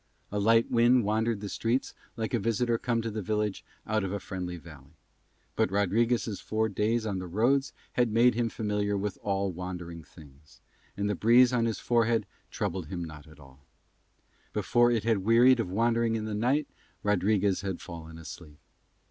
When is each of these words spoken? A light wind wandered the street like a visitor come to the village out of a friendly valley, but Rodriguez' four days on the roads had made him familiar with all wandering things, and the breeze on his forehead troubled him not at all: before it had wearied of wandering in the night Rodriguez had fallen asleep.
A 0.31 0.39
light 0.39 0.71
wind 0.71 1.03
wandered 1.03 1.41
the 1.41 1.47
street 1.47 1.93
like 2.17 2.33
a 2.33 2.39
visitor 2.39 2.79
come 2.79 3.03
to 3.03 3.11
the 3.11 3.21
village 3.21 3.63
out 3.85 4.03
of 4.03 4.11
a 4.11 4.19
friendly 4.19 4.57
valley, 4.57 4.95
but 5.55 5.69
Rodriguez' 5.69 6.39
four 6.39 6.69
days 6.69 7.05
on 7.05 7.19
the 7.19 7.27
roads 7.27 7.71
had 7.93 8.11
made 8.11 8.33
him 8.33 8.49
familiar 8.49 8.97
with 8.97 9.19
all 9.21 9.51
wandering 9.51 10.01
things, 10.03 10.59
and 10.97 11.07
the 11.07 11.13
breeze 11.13 11.53
on 11.53 11.65
his 11.65 11.77
forehead 11.77 12.25
troubled 12.49 12.87
him 12.87 13.05
not 13.05 13.27
at 13.27 13.39
all: 13.39 13.59
before 14.53 14.89
it 14.89 15.03
had 15.03 15.19
wearied 15.19 15.59
of 15.59 15.69
wandering 15.69 16.15
in 16.15 16.25
the 16.25 16.33
night 16.33 16.67
Rodriguez 17.03 17.61
had 17.61 17.79
fallen 17.79 18.17
asleep. 18.17 18.57